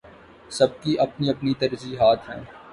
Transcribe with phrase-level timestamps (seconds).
[0.49, 2.41] سب کی اپنی اپنی ترجیحات ہیں۔